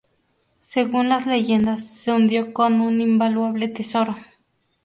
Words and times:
Según 0.57 1.09
las 1.09 1.27
leyendas, 1.27 1.85
se 1.85 2.11
hundió 2.11 2.53
con 2.53 2.81
un 2.81 3.01
invaluable 3.01 3.67
tesoro. 3.67 4.17